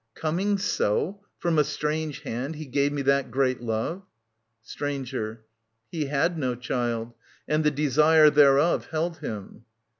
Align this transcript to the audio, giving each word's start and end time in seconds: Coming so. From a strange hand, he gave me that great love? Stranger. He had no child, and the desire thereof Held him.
Coming 0.15 0.57
so. 0.57 1.21
From 1.37 1.59
a 1.59 1.63
strange 1.63 2.21
hand, 2.21 2.55
he 2.55 2.65
gave 2.65 2.91
me 2.91 3.03
that 3.03 3.29
great 3.29 3.61
love? 3.61 4.01
Stranger. 4.63 5.45
He 5.91 6.05
had 6.07 6.39
no 6.39 6.55
child, 6.55 7.13
and 7.47 7.63
the 7.63 7.69
desire 7.69 8.31
thereof 8.31 8.87
Held 8.87 9.17
him. 9.17 9.63